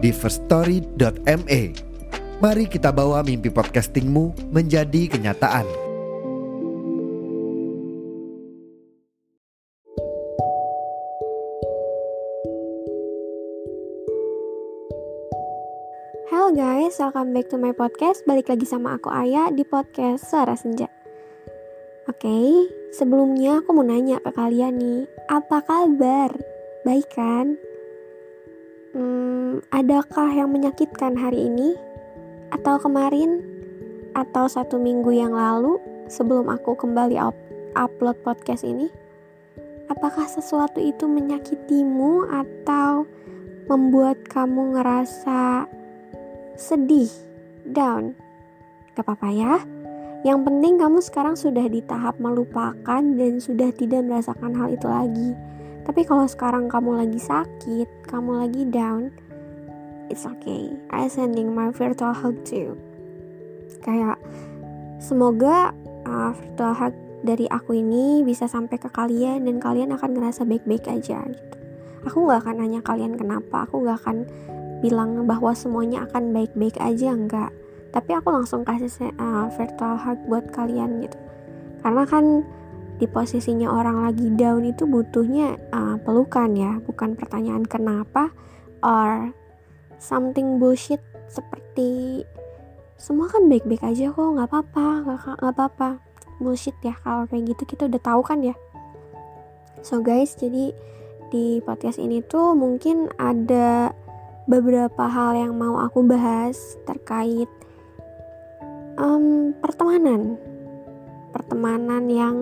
di 0.00 0.10
firststory.me. 0.10 1.62
Mari 2.40 2.64
kita 2.72 2.88
bawa 2.88 3.20
mimpi 3.20 3.52
podcastingmu 3.52 4.48
menjadi 4.48 5.12
kenyataan. 5.12 5.68
Halo 16.32 16.56
guys, 16.56 16.96
welcome 16.96 17.36
back 17.36 17.52
to 17.52 17.60
my 17.60 17.76
podcast. 17.76 18.24
Balik 18.24 18.48
lagi 18.48 18.64
sama 18.64 18.96
aku 18.96 19.12
Aya 19.12 19.52
di 19.52 19.68
podcast 19.68 20.24
Suara 20.32 20.56
Senja. 20.56 20.88
Oke, 22.08 22.66
sebelumnya 22.96 23.60
aku 23.60 23.76
mau 23.76 23.84
nanya 23.84 24.16
ke 24.24 24.32
kalian 24.32 24.80
nih, 24.80 25.04
apa 25.28 25.60
kabar? 25.60 26.32
Baik 26.88 27.06
kan? 27.12 27.60
Hmm, 28.90 29.62
adakah 29.70 30.34
yang 30.34 30.50
menyakitkan 30.50 31.14
hari 31.14 31.46
ini? 31.46 31.78
Atau 32.50 32.82
kemarin? 32.82 33.38
Atau 34.18 34.50
satu 34.50 34.82
minggu 34.82 35.14
yang 35.14 35.30
lalu 35.30 35.78
sebelum 36.10 36.50
aku 36.50 36.74
kembali 36.74 37.14
up 37.14 37.38
upload 37.78 38.18
podcast 38.26 38.66
ini? 38.66 38.90
Apakah 39.86 40.26
sesuatu 40.26 40.82
itu 40.82 41.06
menyakitimu 41.06 42.34
atau 42.34 43.06
membuat 43.70 44.26
kamu 44.26 44.74
ngerasa 44.74 45.70
sedih, 46.58 47.10
down? 47.62 48.18
Gak 48.98 49.06
apa-apa 49.06 49.30
ya. 49.30 49.54
Yang 50.26 50.50
penting 50.50 50.82
kamu 50.82 50.98
sekarang 50.98 51.38
sudah 51.38 51.70
di 51.70 51.78
tahap 51.86 52.18
melupakan 52.18 53.02
dan 53.02 53.38
sudah 53.38 53.70
tidak 53.70 54.02
merasakan 54.02 54.50
hal 54.58 54.74
itu 54.74 54.90
lagi. 54.90 55.30
Tapi 55.84 56.04
kalau 56.04 56.28
sekarang 56.28 56.68
kamu 56.68 57.00
lagi 57.00 57.20
sakit, 57.20 58.06
kamu 58.06 58.44
lagi 58.44 58.62
down, 58.68 59.08
it's 60.12 60.28
okay. 60.28 60.74
I 60.92 61.08
sending 61.08 61.56
my 61.56 61.72
virtual 61.72 62.12
hug 62.12 62.42
to 62.50 62.54
you. 62.54 62.72
Kayak 63.80 64.20
semoga 65.00 65.72
uh, 66.04 66.30
virtual 66.36 66.74
hug 66.76 66.94
dari 67.20 67.48
aku 67.48 67.76
ini 67.76 68.24
bisa 68.24 68.48
sampai 68.48 68.80
ke 68.80 68.88
kalian 68.88 69.44
dan 69.44 69.56
kalian 69.60 69.92
akan 69.96 70.16
ngerasa 70.16 70.44
baik-baik 70.48 70.88
aja 70.88 71.24
gitu. 71.28 71.56
Aku 72.08 72.24
nggak 72.24 72.48
akan 72.48 72.64
nanya 72.64 72.80
kalian 72.80 73.16
kenapa, 73.16 73.68
aku 73.68 73.84
nggak 73.84 73.98
akan 74.04 74.24
bilang 74.80 75.28
bahwa 75.28 75.52
semuanya 75.52 76.08
akan 76.08 76.32
baik-baik 76.32 76.80
aja 76.80 77.12
enggak. 77.12 77.52
Tapi 77.92 78.16
aku 78.16 78.32
langsung 78.32 78.64
kasih 78.64 79.12
uh, 79.20 79.52
virtual 79.52 80.00
hug 80.00 80.18
buat 80.28 80.48
kalian 80.52 81.04
gitu. 81.04 81.18
Karena 81.84 82.04
kan 82.08 82.44
di 83.00 83.08
posisinya 83.08 83.72
orang 83.72 84.04
lagi 84.04 84.28
down 84.36 84.68
itu 84.68 84.84
butuhnya 84.84 85.56
uh, 85.72 85.96
pelukan 86.04 86.52
ya, 86.52 86.76
bukan 86.84 87.16
pertanyaan 87.16 87.64
kenapa 87.64 88.28
or 88.84 89.32
something 89.96 90.60
bullshit 90.60 91.00
seperti 91.32 92.22
semua 93.00 93.32
kan 93.32 93.48
baik-baik 93.48 93.80
aja 93.80 94.12
kok, 94.12 94.20
nggak 94.36 94.48
apa-apa, 94.52 94.86
nggak 95.40 95.52
apa-apa. 95.56 95.88
Bullshit 96.36 96.76
ya 96.84 96.92
kalau 97.00 97.24
kayak 97.24 97.56
gitu 97.56 97.64
kita 97.64 97.88
udah 97.88 98.00
tahu 98.04 98.20
kan 98.20 98.44
ya. 98.44 98.52
So 99.80 100.04
guys 100.04 100.36
jadi 100.36 100.76
di 101.32 101.64
podcast 101.64 101.96
ini 101.96 102.20
tuh 102.20 102.52
mungkin 102.52 103.08
ada 103.16 103.96
beberapa 104.44 105.08
hal 105.08 105.40
yang 105.40 105.56
mau 105.56 105.80
aku 105.80 106.04
bahas 106.04 106.76
terkait 106.84 107.48
um, 109.00 109.56
pertemanan. 109.56 110.36
Pertemanan 111.32 112.04
yang 112.12 112.36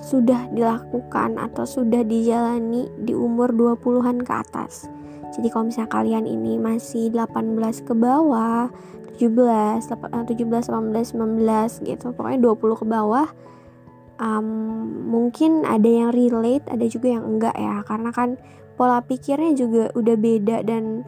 sudah 0.00 0.48
dilakukan 0.52 1.40
atau 1.40 1.64
sudah 1.64 2.04
dijalani 2.04 2.88
di 3.00 3.16
umur 3.16 3.52
20-an 3.52 4.22
ke 4.22 4.32
atas 4.32 4.90
jadi 5.36 5.52
kalau 5.52 5.68
misalnya 5.68 5.92
kalian 5.92 6.24
ini 6.24 6.56
masih 6.56 7.12
18 7.12 7.84
ke 7.84 7.92
bawah 7.92 8.72
17, 9.20 9.84
17, 9.84 10.72
18, 10.72 11.12
19 11.12 11.84
gitu. 11.84 12.06
Pokoknya 12.16 12.40
20 12.40 12.80
ke 12.80 12.86
bawah. 12.88 13.28
Um, 14.16 14.48
mungkin 15.12 15.68
ada 15.68 15.84
yang 15.84 16.08
relate, 16.08 16.64
ada 16.72 16.88
juga 16.88 17.20
yang 17.20 17.24
enggak 17.28 17.52
ya. 17.52 17.84
Karena 17.84 18.10
kan 18.16 18.40
pola 18.80 19.04
pikirnya 19.04 19.52
juga 19.52 19.84
udah 19.92 20.16
beda 20.16 20.64
dan 20.64 21.04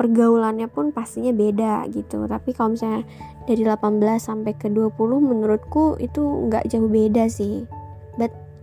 pergaulannya 0.00 0.64
pun 0.72 0.96
pastinya 0.96 1.36
beda 1.36 1.84
gitu. 1.92 2.24
Tapi 2.24 2.56
kalau 2.56 2.72
misalnya 2.72 3.04
dari 3.44 3.60
18 3.60 4.00
sampai 4.16 4.56
ke 4.56 4.72
20 4.72 4.96
menurutku 5.20 6.00
itu 6.00 6.24
enggak 6.24 6.64
jauh 6.72 6.88
beda 6.88 7.28
sih. 7.28 7.68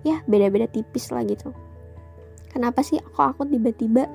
Ya 0.08 0.24
beda-beda 0.24 0.72
tipis 0.72 1.12
lah 1.12 1.28
gitu. 1.28 1.52
Kenapa 2.48 2.80
sih 2.80 2.98
aku 3.04 3.20
aku 3.20 3.42
tiba-tiba 3.44 4.08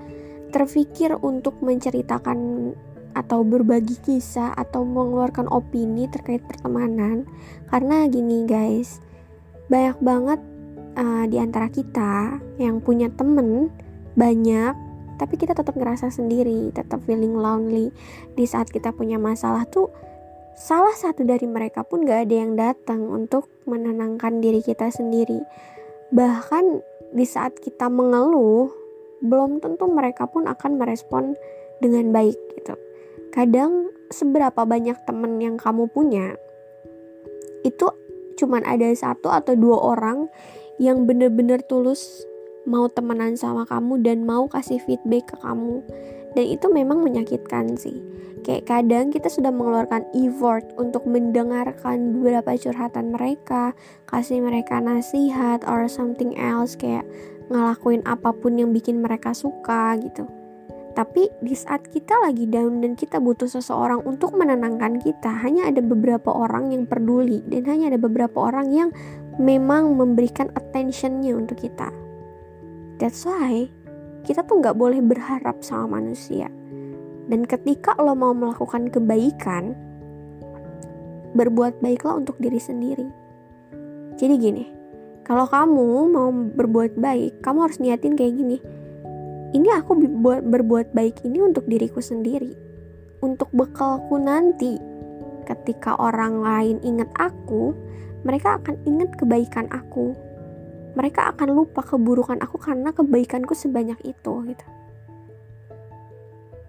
terpikir 0.53 1.17
untuk 1.21 1.61
menceritakan 1.61 2.73
atau 3.13 3.45
berbagi 3.45 4.01
kisah 4.01 4.57
atau 4.57 4.89
mengeluarkan 4.89 5.53
opini 5.53 6.09
terkait 6.09 6.41
pertemanan? 6.49 7.29
Karena 7.69 8.09
gini 8.09 8.49
guys 8.49 9.05
banyak 9.69 10.01
banget 10.01 10.41
uh, 10.97 11.25
di 11.29 11.37
antara 11.37 11.69
kita 11.69 12.41
yang 12.57 12.81
punya 12.81 13.13
temen 13.13 13.69
banyak 14.17 14.75
tapi 15.21 15.39
kita 15.39 15.55
tetap 15.55 15.77
ngerasa 15.77 16.09
sendiri 16.09 16.73
tetap 16.73 17.05
feeling 17.05 17.37
lonely. 17.37 17.93
Di 18.33 18.49
saat 18.49 18.73
kita 18.73 18.97
punya 18.97 19.21
masalah 19.21 19.69
tuh 19.69 19.93
salah 20.57 20.93
satu 20.93 21.25
dari 21.25 21.49
mereka 21.49 21.85
pun 21.85 22.05
gak 22.05 22.29
ada 22.29 22.35
yang 22.37 22.53
datang 22.59 23.09
untuk 23.09 23.49
menenangkan 23.65 24.41
diri 24.45 24.61
kita 24.61 24.93
sendiri 24.93 25.41
bahkan 26.13 26.85
di 27.13 27.25
saat 27.25 27.57
kita 27.59 27.89
mengeluh 27.89 28.69
belum 29.25 29.59
tentu 29.65 29.89
mereka 29.89 30.29
pun 30.29 30.45
akan 30.45 30.77
merespon 30.77 31.35
dengan 31.81 32.13
baik 32.13 32.37
gitu. 32.61 32.77
Kadang 33.33 33.89
seberapa 34.13 34.69
banyak 34.69 35.09
temen 35.09 35.41
yang 35.41 35.57
kamu 35.57 35.89
punya 35.89 36.37
itu 37.63 37.89
cuman 38.37 38.67
ada 38.67 38.91
satu 38.93 39.31
atau 39.31 39.55
dua 39.55 39.79
orang 39.79 40.27
yang 40.83 41.07
bener-bener 41.07 41.63
tulus 41.65 42.27
mau 42.67 42.87
temenan 42.91 43.35
sama 43.39 43.67
kamu 43.67 44.03
dan 44.03 44.27
mau 44.27 44.47
kasih 44.47 44.79
feedback 44.83 45.31
ke 45.35 45.37
kamu 45.43 45.83
dan 46.33 46.45
itu 46.45 46.67
memang 46.69 47.05
menyakitkan 47.05 47.77
sih 47.77 48.01
kayak 48.43 48.67
kadang 48.67 49.15
kita 49.15 49.31
sudah 49.31 49.55
mengeluarkan 49.55 50.03
effort 50.13 50.67
untuk 50.75 51.07
mendengarkan 51.07 52.19
beberapa 52.19 52.59
curhatan 52.59 53.15
mereka 53.15 53.73
kasih 54.11 54.43
mereka 54.43 54.83
nasihat 54.83 55.63
or 55.65 55.87
something 55.87 56.35
else 56.35 56.75
kayak 56.75 57.07
ngelakuin 57.49 58.03
apa 58.09 58.35
pun 58.35 58.59
yang 58.59 58.75
bikin 58.75 58.99
mereka 58.99 59.31
suka 59.37 59.95
gitu 60.03 60.27
tapi 60.93 61.33
di 61.41 61.57
saat 61.57 61.89
kita 61.89 62.21
lagi 62.21 62.45
down 62.45 62.85
dan 62.85 62.93
kita 62.93 63.17
butuh 63.17 63.49
seseorang 63.49 64.05
untuk 64.05 64.37
menenangkan 64.37 65.01
kita, 65.01 65.33
hanya 65.41 65.73
ada 65.73 65.81
beberapa 65.81 66.29
orang 66.29 66.69
yang 66.69 66.85
peduli 66.85 67.41
dan 67.49 67.65
hanya 67.65 67.97
ada 67.97 68.01
beberapa 68.01 68.53
orang 68.53 68.69
yang 68.69 68.89
memang 69.41 69.97
memberikan 69.97 70.53
attentionnya 70.53 71.33
untuk 71.33 71.65
kita. 71.65 71.89
That's 73.01 73.25
why 73.25 73.73
kita 74.23 74.47
tuh 74.47 74.63
nggak 74.63 74.79
boleh 74.79 75.03
berharap 75.03 75.63
sama 75.63 75.99
manusia. 75.99 76.51
Dan 77.27 77.47
ketika 77.47 77.95
lo 77.99 78.19
mau 78.19 78.35
melakukan 78.35 78.91
kebaikan, 78.91 79.75
berbuat 81.33 81.81
baiklah 81.81 82.19
untuk 82.19 82.37
diri 82.43 82.61
sendiri. 82.61 83.09
Jadi 84.21 84.35
gini, 84.37 84.65
kalau 85.23 85.49
kamu 85.49 86.13
mau 86.13 86.29
berbuat 86.31 86.99
baik, 86.99 87.41
kamu 87.41 87.59
harus 87.67 87.79
niatin 87.81 88.19
kayak 88.19 88.37
gini 88.37 88.59
ini 89.53 89.69
aku 89.69 89.93
berbuat, 90.49 90.97
baik 90.97 91.29
ini 91.29 91.45
untuk 91.45 91.69
diriku 91.69 92.01
sendiri 92.01 92.57
untuk 93.21 93.53
bekalku 93.53 94.17
nanti 94.19 94.81
ketika 95.45 95.95
orang 96.01 96.41
lain 96.41 96.77
ingat 96.81 97.09
aku 97.21 97.77
mereka 98.25 98.59
akan 98.59 98.81
ingat 98.89 99.13
kebaikan 99.21 99.69
aku 99.71 100.17
mereka 100.93 101.33
akan 101.33 101.49
lupa 101.53 101.81
keburukan 101.85 102.41
aku 102.41 102.57
karena 102.61 102.93
kebaikanku 102.93 103.53
sebanyak 103.53 103.99
itu 104.05 104.33
gitu 104.49 104.67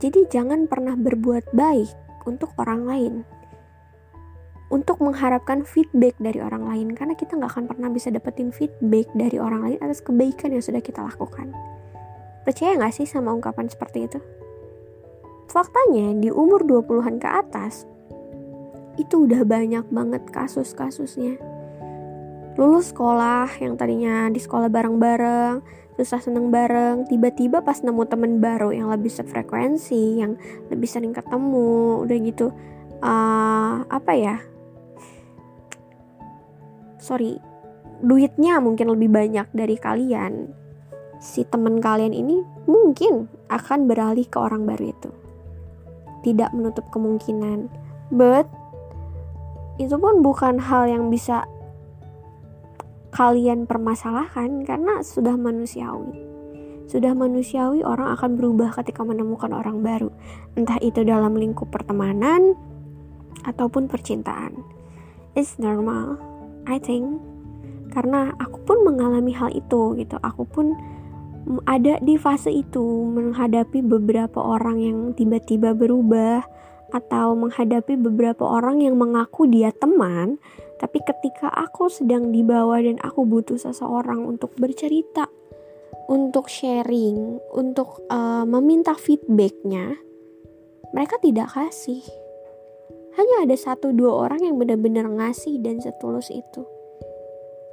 jadi 0.04 0.20
jangan 0.28 0.68
pernah 0.68 1.00
berbuat 1.00 1.56
baik 1.56 1.92
untuk 2.28 2.52
orang 2.60 2.88
lain 2.88 3.14
untuk 4.74 5.00
mengharapkan 5.06 5.62
feedback 5.62 6.18
dari 6.18 6.42
orang 6.42 6.66
lain 6.66 6.98
karena 6.98 7.14
kita 7.14 7.38
nggak 7.38 7.52
akan 7.54 7.66
pernah 7.70 7.90
bisa 7.94 8.10
dapetin 8.10 8.50
feedback 8.50 9.08
dari 9.14 9.38
orang 9.38 9.70
lain 9.70 9.80
atas 9.80 10.02
kebaikan 10.02 10.56
yang 10.56 10.64
sudah 10.64 10.82
kita 10.82 11.04
lakukan 11.04 11.54
Percaya 12.44 12.76
gak 12.76 12.92
sih 12.92 13.08
sama 13.08 13.32
ungkapan 13.32 13.72
seperti 13.72 14.04
itu? 14.04 14.20
faktanya 15.54 16.18
di 16.18 16.34
umur 16.34 16.66
20-an 16.66 17.22
ke 17.22 17.30
atas 17.30 17.86
itu 18.98 19.30
udah 19.30 19.46
banyak 19.46 19.86
banget 19.94 20.26
kasus-kasusnya. 20.34 21.38
Lulus 22.54 22.94
sekolah 22.94 23.50
yang 23.58 23.74
tadinya 23.82 24.30
di 24.30 24.38
sekolah 24.38 24.70
bareng-bareng, 24.70 25.66
susah 25.98 26.22
seneng 26.22 26.54
bareng, 26.54 27.10
tiba-tiba 27.10 27.66
pas 27.66 27.82
nemu 27.82 28.06
temen 28.06 28.38
baru 28.38 28.70
yang 28.70 28.94
lebih 28.94 29.10
sefrekuensi, 29.10 30.22
yang 30.22 30.38
lebih 30.70 30.86
sering 30.86 31.18
ketemu, 31.18 32.06
udah 32.06 32.18
gitu, 32.22 32.54
uh, 33.02 33.82
apa 33.90 34.12
ya? 34.14 34.36
Sorry, 37.02 37.42
duitnya 38.06 38.62
mungkin 38.62 38.94
lebih 38.94 39.10
banyak 39.10 39.48
dari 39.50 39.74
kalian. 39.74 40.54
Si 41.18 41.42
temen 41.50 41.82
kalian 41.82 42.14
ini 42.14 42.46
mungkin 42.70 43.32
akan 43.50 43.90
beralih 43.90 44.30
ke 44.30 44.38
orang 44.38 44.70
baru 44.70 44.94
itu. 44.94 45.10
Tidak 46.22 46.54
menutup 46.54 46.86
kemungkinan, 46.94 47.66
but 48.14 48.46
itu 49.82 49.98
pun 49.98 50.22
bukan 50.22 50.62
hal 50.62 50.86
yang 50.86 51.10
bisa 51.10 51.50
kalian 53.14 53.70
permasalahkan 53.70 54.66
karena 54.66 55.06
sudah 55.06 55.38
manusiawi. 55.38 56.18
Sudah 56.90 57.16
manusiawi 57.16 57.86
orang 57.86 58.12
akan 58.18 58.36
berubah 58.36 58.74
ketika 58.82 59.06
menemukan 59.06 59.54
orang 59.54 59.86
baru, 59.86 60.10
entah 60.58 60.82
itu 60.84 61.06
dalam 61.06 61.38
lingkup 61.38 61.70
pertemanan 61.70 62.58
ataupun 63.46 63.88
percintaan. 63.88 64.60
It's 65.38 65.62
normal, 65.62 66.20
I 66.66 66.82
think. 66.82 67.22
Karena 67.94 68.34
aku 68.42 68.66
pun 68.66 68.82
mengalami 68.82 69.32
hal 69.38 69.54
itu 69.54 69.94
gitu. 70.02 70.18
Aku 70.26 70.50
pun 70.50 70.74
ada 71.70 72.02
di 72.02 72.18
fase 72.18 72.50
itu 72.50 72.82
menghadapi 73.14 73.86
beberapa 73.86 74.42
orang 74.42 74.78
yang 74.82 74.98
tiba-tiba 75.14 75.78
berubah 75.78 76.42
atau 76.94 77.34
menghadapi 77.34 77.98
beberapa 77.98 78.46
orang 78.46 78.86
yang 78.86 78.94
mengaku 78.96 79.50
dia 79.50 79.74
teman 79.74 80.38
tapi 80.84 81.00
ketika 81.00 81.48
aku 81.48 81.88
sedang 81.88 82.36
di 82.36 82.44
bawah 82.44 82.76
dan 82.76 83.00
aku 83.00 83.24
butuh 83.24 83.56
seseorang 83.56 84.28
untuk 84.28 84.52
bercerita, 84.60 85.32
untuk 86.12 86.52
sharing, 86.52 87.40
untuk 87.56 88.04
uh, 88.12 88.44
meminta 88.44 88.92
feedbacknya, 88.92 89.96
mereka 90.92 91.16
tidak 91.24 91.56
kasih. 91.56 92.04
Hanya 93.16 93.48
ada 93.48 93.56
satu 93.56 93.96
dua 93.96 94.28
orang 94.28 94.44
yang 94.44 94.60
benar-benar 94.60 95.08
ngasih 95.08 95.64
dan 95.64 95.80
setulus 95.80 96.28
itu. 96.28 96.68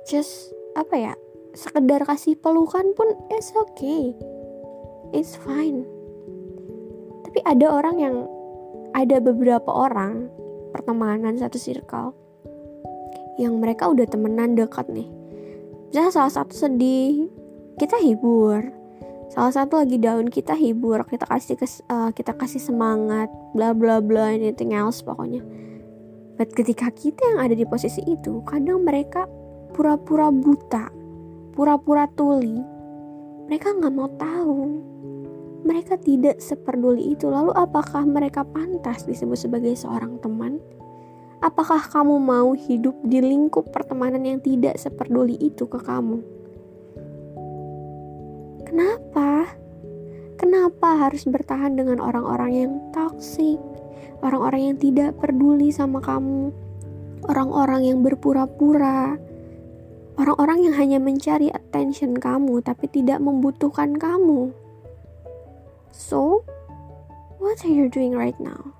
Just 0.06 0.55
apa 0.78 0.94
ya? 0.94 1.14
Sekedar 1.50 2.06
kasih 2.06 2.38
pelukan 2.38 2.94
pun 2.94 3.11
it's 3.34 3.50
okay. 3.58 4.14
It's 5.11 5.34
fine. 5.34 5.82
Tapi 7.26 7.43
ada 7.43 7.75
orang 7.75 7.99
yang 7.99 8.17
ada 8.94 9.16
beberapa 9.22 9.70
orang 9.70 10.31
pertemanan 10.75 11.38
satu 11.38 11.58
circle 11.58 12.14
yang 13.38 13.58
mereka 13.58 13.88
udah 13.88 14.06
temenan 14.06 14.54
dekat 14.54 14.87
nih. 14.90 15.08
Misalnya 15.90 16.12
salah 16.12 16.32
satu 16.32 16.54
sedih 16.54 17.31
kita 17.81 17.98
hibur. 17.98 18.62
Salah 19.31 19.54
satu 19.54 19.78
lagi 19.78 19.94
daun 19.96 20.26
kita 20.26 20.58
hibur 20.58 21.06
kita 21.06 21.22
kasih 21.25 21.54
kes, 21.54 21.87
uh, 21.87 22.10
kita 22.10 22.34
kasih 22.34 22.58
semangat 22.58 23.31
bla 23.54 23.70
bla 23.70 24.02
bla 24.02 24.34
anything 24.34 24.75
else 24.75 25.00
pokoknya. 25.00 25.43
But 26.34 26.50
ketika 26.56 26.90
kita 26.90 27.20
yang 27.36 27.40
ada 27.46 27.54
di 27.54 27.62
posisi 27.62 28.02
itu 28.06 28.43
kadang 28.43 28.82
mereka 28.82 29.31
pura-pura 29.70 30.34
buta 30.34 31.00
pura-pura 31.54 32.08
tuli. 32.16 32.56
Mereka 33.50 33.82
nggak 33.82 33.94
mau 33.94 34.08
tahu 34.14 34.60
mereka 35.62 36.00
tidak 36.00 36.40
seperduli 36.40 37.12
itu 37.14 37.28
lalu 37.28 37.52
apakah 37.52 38.04
mereka 38.04 38.44
pantas 38.44 39.04
disebut 39.04 39.36
sebagai 39.36 39.76
seorang 39.76 40.16
teman 40.20 40.60
Apakah 41.40 41.80
kamu 41.88 42.20
mau 42.20 42.52
hidup 42.52 42.92
di 43.00 43.24
lingkup 43.24 43.72
pertemanan 43.72 44.28
yang 44.28 44.44
tidak 44.44 44.76
seperduli 44.76 45.40
itu 45.40 45.64
ke 45.64 45.80
kamu? 45.80 46.20
Kenapa? 48.68 49.48
Kenapa 50.36 51.00
harus 51.00 51.24
bertahan 51.24 51.80
dengan 51.80 51.96
orang-orang 51.96 52.52
yang 52.52 52.72
toksik? 52.92 53.56
Orang-orang 54.20 54.68
yang 54.68 54.76
tidak 54.76 55.16
peduli 55.16 55.72
sama 55.72 56.04
kamu? 56.04 56.52
Orang-orang 57.24 57.88
yang 57.88 58.04
berpura-pura? 58.04 59.16
Orang-orang 60.20 60.68
yang 60.68 60.74
hanya 60.76 61.00
mencari 61.00 61.48
attention 61.48 62.20
kamu 62.20 62.60
tapi 62.60 62.84
tidak 62.92 63.16
membutuhkan 63.16 63.96
kamu? 63.96 64.52
So, 65.90 66.46
what 67.42 67.62
are 67.66 67.72
you 67.72 67.90
doing 67.90 68.14
right 68.14 68.38
now? 68.38 68.75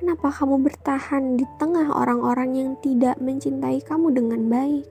Kenapa 0.00 0.32
kamu 0.32 0.64
bertahan 0.64 1.36
di 1.36 1.44
tengah 1.60 1.92
orang-orang 1.92 2.56
yang 2.56 2.70
tidak 2.80 3.20
mencintai 3.20 3.84
kamu 3.84 4.16
dengan 4.16 4.48
baik? 4.48 4.88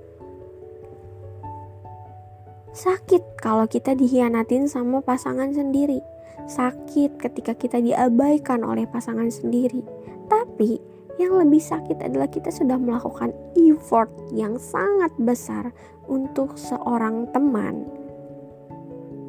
Sakit 2.78 3.42
kalau 3.42 3.66
kita 3.66 3.98
dikhianatin 3.98 4.70
sama 4.70 5.02
pasangan 5.02 5.50
sendiri. 5.52 6.00
Sakit 6.46 7.18
ketika 7.18 7.58
kita 7.58 7.82
diabaikan 7.82 8.62
oleh 8.62 8.86
pasangan 8.86 9.28
sendiri. 9.34 9.82
Tapi 10.30 10.78
yang 11.20 11.36
lebih 11.36 11.60
sakit 11.60 12.00
adalah 12.00 12.32
kita 12.32 12.48
sudah 12.54 12.80
melakukan 12.80 13.36
effort 13.58 14.08
yang 14.32 14.56
sangat 14.56 15.12
besar 15.20 15.74
untuk 16.08 16.56
seorang 16.56 17.28
teman. 17.36 17.84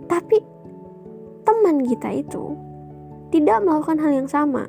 Tapi 0.06 0.38
teman 1.61 1.85
kita 1.85 2.25
itu 2.25 2.57
tidak 3.29 3.61
melakukan 3.61 4.01
hal 4.01 4.17
yang 4.17 4.25
sama 4.25 4.65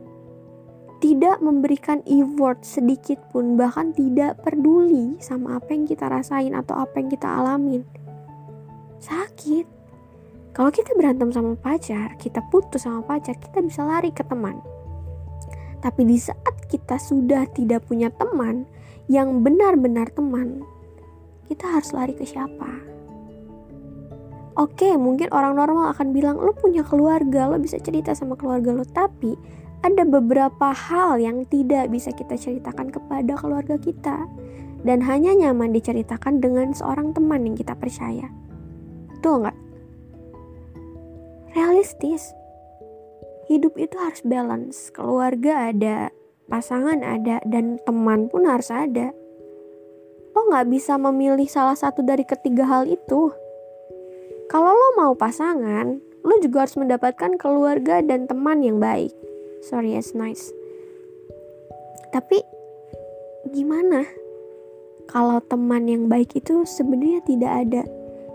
tidak 1.00 1.40
memberikan 1.40 2.04
effort 2.04 2.68
sedikit 2.68 3.16
pun 3.32 3.56
bahkan 3.56 3.96
tidak 3.96 4.44
peduli 4.44 5.16
sama 5.24 5.56
apa 5.56 5.72
yang 5.72 5.88
kita 5.88 6.12
rasain 6.12 6.52
atau 6.52 6.84
apa 6.84 7.00
yang 7.00 7.08
kita 7.08 7.26
alamin. 7.26 7.82
Sakit. 9.00 9.66
Kalau 10.52 10.68
kita 10.68 10.92
berantem 11.00 11.32
sama 11.32 11.56
pacar 11.56 12.20
kita 12.20 12.44
putus 12.52 12.84
sama 12.84 13.00
pacar 13.08 13.40
kita 13.40 13.64
bisa 13.64 13.88
lari 13.88 14.12
ke 14.12 14.28
teman. 14.28 14.60
Tapi 15.80 16.04
di 16.04 16.20
saat 16.20 16.68
kita 16.68 17.00
sudah 17.00 17.48
tidak 17.56 17.88
punya 17.88 18.12
teman 18.12 18.68
yang 19.08 19.40
benar-benar 19.48 20.12
teman 20.12 20.60
kita 21.48 21.72
harus 21.72 21.96
lari 21.96 22.14
ke 22.14 22.28
siapa 22.28 22.91
Oke, 24.60 25.00
mungkin 25.00 25.32
orang 25.32 25.56
normal 25.56 25.96
akan 25.96 26.12
bilang 26.12 26.36
lo 26.36 26.52
punya 26.52 26.84
keluarga, 26.84 27.48
lo 27.48 27.56
bisa 27.56 27.80
cerita 27.80 28.12
sama 28.12 28.36
keluarga 28.36 28.76
lo, 28.76 28.84
tapi 28.84 29.40
ada 29.82 30.04
beberapa 30.06 30.76
hal 30.76 31.18
yang 31.18 31.48
tidak 31.48 31.90
bisa 31.90 32.12
kita 32.12 32.38
ceritakan 32.38 32.94
kepada 32.94 33.34
keluarga 33.40 33.80
kita 33.80 34.28
dan 34.86 35.00
hanya 35.02 35.34
nyaman 35.34 35.74
diceritakan 35.74 36.42
dengan 36.44 36.74
seorang 36.74 37.14
teman 37.16 37.48
yang 37.48 37.56
kita 37.58 37.74
percaya. 37.74 38.30
Betul 39.18 39.46
nggak? 39.46 39.58
Realistis. 41.58 42.34
Hidup 43.50 43.76
itu 43.76 43.96
harus 44.00 44.22
balance. 44.24 44.92
Keluarga 44.94 45.74
ada, 45.74 46.12
pasangan 46.48 47.04
ada, 47.04 47.44
dan 47.44 47.82
teman 47.84 48.32
pun 48.32 48.48
harus 48.48 48.72
ada. 48.72 49.12
Lo 50.32 50.48
nggak 50.48 50.72
bisa 50.72 50.96
memilih 50.96 51.48
salah 51.50 51.76
satu 51.76 52.06
dari 52.06 52.24
ketiga 52.24 52.64
hal 52.64 52.88
itu. 52.88 53.34
Kalau 54.52 54.76
lo 54.76 54.90
mau 55.00 55.16
pasangan, 55.16 55.96
lo 56.28 56.36
juga 56.44 56.68
harus 56.68 56.76
mendapatkan 56.76 57.40
keluarga 57.40 58.04
dan 58.04 58.28
teman 58.28 58.60
yang 58.60 58.84
baik. 58.84 59.16
Sorry 59.64 59.96
it's 59.96 60.12
nice. 60.12 60.52
Tapi 62.12 62.44
gimana? 63.56 64.04
Kalau 65.08 65.40
teman 65.40 65.88
yang 65.88 66.12
baik 66.12 66.36
itu 66.36 66.68
sebenarnya 66.68 67.24
tidak 67.24 67.52
ada. 67.64 67.84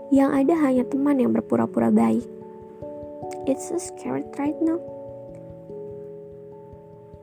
Yang 0.09 0.29
ada 0.41 0.53
hanya 0.65 0.83
teman 0.89 1.21
yang 1.21 1.37
berpura-pura 1.37 1.93
baik. 1.93 2.25
It's 3.45 3.69
so 3.69 3.77
scary 3.77 4.25
right 4.41 4.57
now. 4.57 4.81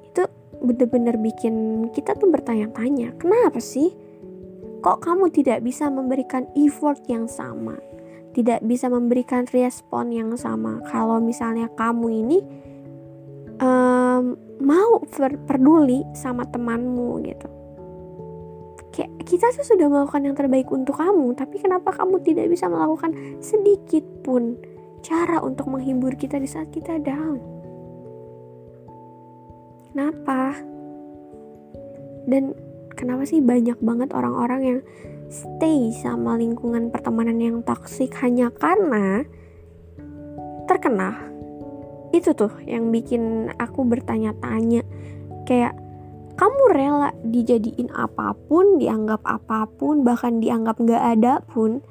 Itu 0.06 0.30
bener-bener 0.62 1.18
bikin 1.18 1.90
kita 1.90 2.14
tuh 2.14 2.30
bertanya-tanya 2.30 3.18
kenapa 3.18 3.58
sih 3.58 3.90
kok 4.86 5.02
kamu 5.02 5.34
tidak 5.34 5.66
bisa 5.66 5.90
memberikan 5.90 6.46
effort 6.54 7.02
yang 7.10 7.26
sama 7.26 7.74
tidak 8.34 8.60
bisa 8.66 8.90
memberikan 8.90 9.46
respon 9.48 10.10
yang 10.10 10.34
sama. 10.34 10.82
Kalau 10.90 11.22
misalnya 11.22 11.70
kamu 11.78 12.06
ini 12.10 12.38
um, 13.62 14.34
mau 14.58 15.00
peduli 15.46 16.02
sama 16.18 16.42
temanmu 16.50 17.22
gitu. 17.22 17.48
Kayak 18.94 19.10
kita 19.26 19.46
tuh 19.54 19.66
sudah 19.66 19.86
melakukan 19.90 20.22
yang 20.22 20.36
terbaik 20.38 20.70
untuk 20.70 20.98
kamu 20.98 21.34
tapi 21.34 21.58
kenapa 21.58 21.90
kamu 21.90 22.22
tidak 22.22 22.46
bisa 22.50 22.70
melakukan 22.70 23.14
sedikit 23.42 24.02
pun 24.22 24.54
cara 25.02 25.42
untuk 25.42 25.66
menghibur 25.70 26.14
kita 26.14 26.38
di 26.38 26.46
saat 26.46 26.70
kita 26.70 26.98
down? 27.02 27.38
Kenapa? 29.90 30.58
Dan 32.26 32.54
kenapa 32.98 33.26
sih 33.26 33.38
banyak 33.38 33.78
banget 33.78 34.10
orang-orang 34.14 34.60
yang 34.62 34.78
stay 35.34 35.90
sama 35.90 36.38
lingkungan 36.38 36.94
pertemanan 36.94 37.42
yang 37.42 37.58
toksik 37.66 38.14
hanya 38.22 38.54
karena 38.54 39.26
terkenal. 40.70 41.18
Itu 42.14 42.38
tuh 42.38 42.54
yang 42.62 42.94
bikin 42.94 43.50
aku 43.58 43.82
bertanya-tanya 43.82 44.86
kayak 45.50 45.74
kamu 46.38 46.62
rela 46.70 47.10
dijadiin 47.26 47.90
apa 47.90 48.38
pun 48.46 48.78
dianggap 48.78 49.26
apa 49.26 49.66
pun 49.74 50.06
bahkan 50.06 50.38
dianggap 50.38 50.78
nggak 50.78 51.02
ada 51.18 51.42
pun 51.50 51.82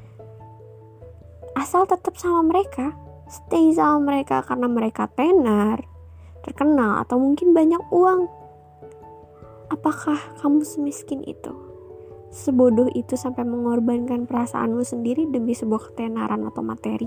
asal 1.59 1.83
tetap 1.83 2.15
sama 2.15 2.47
mereka? 2.47 2.95
Stay 3.27 3.75
sama 3.75 3.99
mereka 3.99 4.39
karena 4.47 4.71
mereka 4.71 5.11
tenar 5.11 5.83
terkenal 6.43 7.03
atau 7.03 7.19
mungkin 7.19 7.51
banyak 7.51 7.83
uang. 7.91 8.27
Apakah 9.71 10.19
kamu 10.43 10.63
semiskin 10.63 11.23
itu 11.23 11.62
sebodoh 12.33 12.89
itu 12.97 13.13
sampai 13.13 13.45
mengorbankan 13.45 14.25
perasaanmu 14.25 14.81
sendiri 14.81 15.29
demi 15.29 15.53
sebuah 15.53 15.93
ketenaran 15.93 16.49
atau 16.49 16.65
materi. 16.65 17.05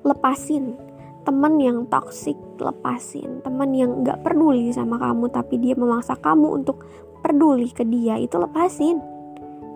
Lepasin. 0.00 0.88
Teman 1.20 1.60
yang 1.60 1.84
toksik 1.92 2.40
lepasin. 2.56 3.44
Teman 3.44 3.76
yang 3.76 4.00
nggak 4.00 4.24
peduli 4.24 4.72
sama 4.72 4.96
kamu 4.96 5.28
tapi 5.28 5.60
dia 5.60 5.76
memaksa 5.76 6.16
kamu 6.16 6.64
untuk 6.64 6.80
peduli 7.20 7.68
ke 7.68 7.84
dia 7.84 8.16
itu 8.16 8.40
lepasin. 8.40 9.04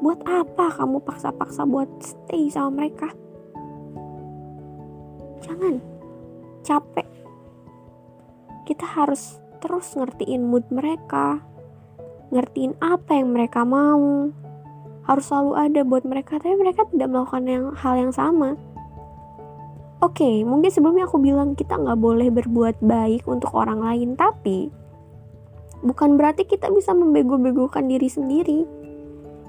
Buat 0.01 0.25
apa 0.25 0.81
kamu 0.81 1.05
paksa-paksa 1.05 1.69
buat 1.69 1.89
stay 2.01 2.49
sama 2.49 2.81
mereka? 2.81 3.13
Jangan. 5.45 5.85
Capek. 6.65 7.09
Kita 8.65 8.89
harus 8.89 9.37
terus 9.61 9.93
ngertiin 9.93 10.49
mood 10.49 10.65
mereka 10.73 11.45
ngertiin 12.35 12.75
apa 12.83 13.14
yang 13.14 13.31
mereka 13.31 13.62
mau 13.62 14.29
harus 15.07 15.25
selalu 15.31 15.53
ada 15.55 15.81
buat 15.87 16.03
mereka 16.03 16.43
tapi 16.43 16.59
mereka 16.59 16.83
tidak 16.91 17.09
melakukan 17.09 17.45
yang 17.47 17.64
hal 17.79 17.95
yang 17.95 18.12
sama 18.12 18.59
Oke, 20.05 20.21
okay, 20.21 20.37
mungkin 20.45 20.69
sebelumnya 20.69 21.09
aku 21.09 21.17
bilang 21.17 21.57
kita 21.57 21.81
nggak 21.81 21.97
boleh 21.97 22.29
berbuat 22.29 22.76
baik 22.85 23.25
untuk 23.25 23.57
orang 23.57 23.81
lain, 23.81 24.21
tapi 24.21 24.69
bukan 25.81 26.21
berarti 26.21 26.45
kita 26.45 26.69
bisa 26.69 26.93
membego-begokan 26.93 27.88
diri 27.88 28.12
sendiri. 28.12 28.69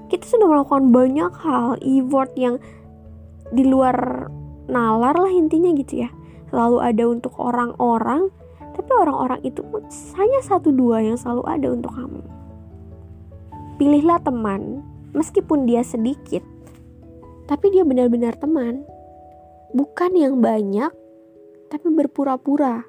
Kita 0.08 0.24
sudah 0.24 0.48
melakukan 0.48 0.96
banyak 0.96 1.28
hal, 1.44 1.76
effort 1.84 2.32
yang 2.40 2.56
di 3.52 3.68
luar 3.68 4.32
nalar 4.64 5.20
lah 5.20 5.28
intinya 5.28 5.76
gitu 5.76 6.08
ya. 6.08 6.10
Selalu 6.48 6.78
ada 6.80 7.04
untuk 7.04 7.36
orang-orang, 7.36 8.32
tapi 8.72 8.90
orang-orang 8.96 9.44
itu 9.44 9.60
hanya 10.16 10.40
satu 10.40 10.72
dua 10.72 11.04
yang 11.04 11.20
selalu 11.20 11.44
ada 11.44 11.68
untuk 11.68 11.92
kamu. 11.92 12.35
Pilihlah 13.76 14.24
teman, 14.24 14.80
meskipun 15.12 15.68
dia 15.68 15.84
sedikit, 15.84 16.40
tapi 17.44 17.70
dia 17.70 17.84
benar-benar 17.84 18.34
teman 18.40 18.82
bukan 19.76 20.12
yang 20.16 20.40
banyak, 20.40 20.88
tapi 21.68 21.86
berpura-pura. 21.92 22.88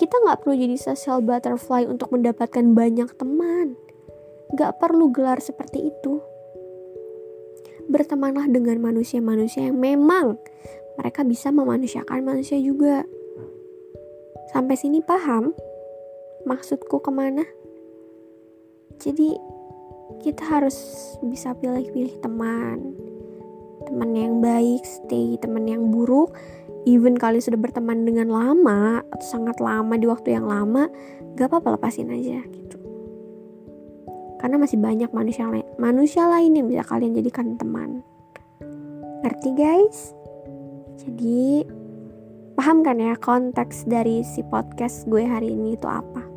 Kita 0.00 0.14
nggak 0.24 0.42
perlu 0.42 0.54
jadi 0.56 0.76
social 0.80 1.20
butterfly 1.20 1.84
untuk 1.84 2.10
mendapatkan 2.16 2.64
banyak 2.72 3.12
teman. 3.20 3.76
Nggak 4.56 4.80
perlu 4.80 5.12
gelar 5.12 5.38
seperti 5.44 5.92
itu. 5.92 6.24
Bertemanlah 7.92 8.48
dengan 8.48 8.80
manusia-manusia 8.80 9.68
yang 9.68 9.76
memang 9.76 10.40
mereka 10.96 11.22
bisa 11.28 11.52
memanusiakan 11.52 12.24
manusia 12.24 12.56
juga. 12.56 13.04
Sampai 14.50 14.80
sini 14.80 15.04
paham 15.04 15.52
maksudku 16.48 16.98
ke 17.04 17.12
mana? 17.12 17.44
Jadi 19.02 19.34
kita 20.22 20.46
harus 20.46 20.78
bisa 21.26 21.58
pilih-pilih 21.58 22.22
teman. 22.22 22.94
Teman 23.82 24.14
yang 24.14 24.38
baik 24.38 24.86
stay 24.86 25.34
teman 25.42 25.66
yang 25.66 25.90
buruk. 25.90 26.30
Even 26.86 27.18
kalian 27.18 27.42
sudah 27.42 27.58
berteman 27.58 28.06
dengan 28.06 28.30
lama 28.30 29.02
atau 29.10 29.26
sangat 29.26 29.58
lama 29.58 29.94
di 29.98 30.06
waktu 30.06 30.38
yang 30.38 30.46
lama 30.46 30.86
gak 31.34 31.50
apa-apa 31.50 31.78
lepasin 31.78 32.14
aja 32.14 32.42
gitu. 32.46 32.78
Karena 34.38 34.58
masih 34.58 34.78
banyak 34.78 35.10
manusia 35.10 35.46
lain 35.46 35.66
manusia 35.78 36.26
lain 36.26 36.54
yang 36.54 36.66
bisa 36.70 36.82
kalian 36.86 37.14
jadikan 37.18 37.58
teman. 37.58 38.06
Ngerti 39.22 39.50
guys? 39.54 40.14
Jadi 41.02 41.66
paham 42.54 42.86
kan 42.86 43.02
ya 43.02 43.18
konteks 43.18 43.86
dari 43.86 44.22
si 44.22 44.42
podcast 44.46 45.06
gue 45.10 45.22
hari 45.26 45.54
ini 45.54 45.74
itu 45.78 45.86
apa 45.86 46.31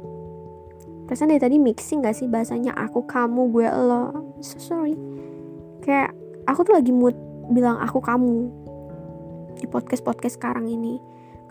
Perasaan 1.05 1.29
dari 1.29 1.41
tadi 1.41 1.57
mixing 1.61 2.01
gak 2.01 2.17
sih 2.17 2.25
bahasanya? 2.25 2.73
Aku, 2.73 3.05
kamu, 3.05 3.53
gue, 3.53 3.67
lo. 3.69 4.35
So 4.41 4.57
sorry. 4.57 4.97
Kayak 5.85 6.17
aku 6.49 6.65
tuh 6.65 6.73
lagi 6.77 6.89
mood 6.89 7.13
bilang 7.53 7.77
aku 7.77 8.01
kamu. 8.01 8.49
Di 9.61 9.69
podcast 9.69 10.01
podcast 10.01 10.41
sekarang 10.41 10.65
ini. 10.65 10.97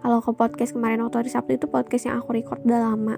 Kalau 0.04 0.20
ke 0.20 0.36
podcast 0.36 0.76
kemarin 0.76 1.00
waktu 1.00 1.24
hari 1.24 1.30
Sabtu 1.32 1.56
itu 1.56 1.66
podcast 1.70 2.04
yang 2.04 2.20
aku 2.20 2.36
record 2.36 2.60
udah 2.66 2.92
lama. 2.92 3.16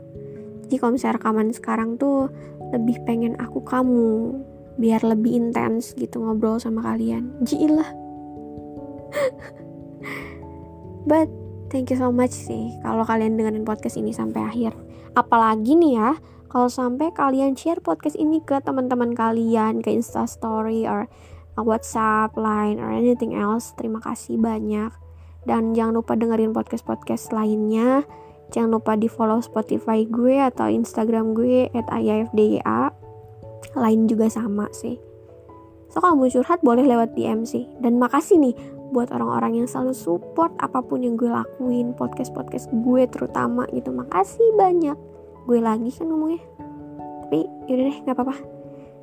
Jadi 0.67 0.77
kalau 0.79 0.95
misalnya 0.95 1.19
rekaman 1.19 1.51
sekarang 1.51 1.99
tuh 1.99 2.31
lebih 2.71 3.03
pengen 3.03 3.35
aku 3.43 3.59
kamu. 3.67 4.39
Biar 4.79 5.03
lebih 5.03 5.35
intens 5.35 5.97
gitu 5.99 6.23
ngobrol 6.23 6.63
sama 6.63 6.85
kalian. 6.87 7.43
Jilah 7.43 7.91
but 11.11 11.27
thank 11.77 11.93
you 11.93 12.01
so 12.01 12.09
much 12.09 12.33
sih 12.33 12.73
kalau 12.81 13.05
kalian 13.05 13.37
dengerin 13.37 13.69
podcast 13.69 14.01
ini 14.01 14.17
sampai 14.17 14.41
akhir 14.49 14.73
apalagi 15.13 15.77
nih 15.77 16.01
ya 16.01 16.17
kalau 16.49 16.73
sampai 16.73 17.13
kalian 17.13 17.53
share 17.53 17.85
podcast 17.85 18.17
ini 18.17 18.41
ke 18.41 18.57
teman-teman 18.65 19.13
kalian 19.13 19.85
ke 19.85 19.93
Insta 19.93 20.25
Story 20.25 20.89
or 20.89 21.05
WhatsApp, 21.65 22.37
Line, 22.37 22.77
or 22.77 22.93
anything 22.93 23.33
else. 23.33 23.73
Terima 23.81 24.01
kasih 24.05 24.37
banyak. 24.37 24.93
Dan 25.49 25.73
jangan 25.73 26.03
lupa 26.03 26.13
dengerin 26.19 26.53
podcast-podcast 26.53 27.33
lainnya. 27.33 28.05
Jangan 28.53 28.79
lupa 28.79 28.93
di 28.99 29.09
follow 29.09 29.41
Spotify 29.41 30.05
gue 30.05 30.43
atau 30.43 30.69
Instagram 30.69 31.33
gue 31.33 31.71
at. 31.73 32.93
Lain 33.77 34.01
juga 34.07 34.27
sama 34.29 34.69
sih. 34.71 35.01
So 35.91 36.03
kalau 36.03 36.19
mau 36.19 36.29
curhat 36.29 36.61
boleh 36.61 36.85
lewat 36.85 37.17
DM 37.17 37.47
sih. 37.47 37.65
Dan 37.81 37.97
makasih 37.97 38.37
nih 38.43 38.55
buat 38.97 39.13
orang-orang 39.13 39.61
yang 39.61 39.69
selalu 39.69 39.93
support 39.93 40.57
apa 40.57 40.81
pun 40.81 41.05
yang 41.05 41.21
gue 41.21 41.29
lakuin. 41.29 41.93
Podcast-podcast 41.93 42.73
gue 42.73 43.05
terutama 43.13 43.69
gitu. 43.77 43.93
Makasih 43.93 44.57
banyak. 44.57 44.97
Gue 45.45 45.61
lagi 45.61 45.93
kan 45.93 46.09
ngomongnya. 46.09 46.41
Tapi 47.29 47.45
yaudah 47.69 47.85
deh 47.93 47.99
gak 48.09 48.17
apa-apa. 48.17 48.37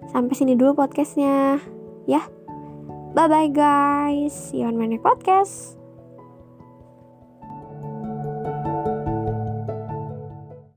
Sampai 0.09 0.33
sini 0.33 0.57
dulu 0.57 0.81
podcastnya. 0.81 1.61
Ya. 2.09 2.25
Bye 3.13 3.29
bye 3.29 3.49
guys. 3.53 4.33
See 4.33 4.65
you 4.65 4.73
on 4.73 4.81
my 4.81 4.89
next 4.89 5.05
podcast. 5.05 5.82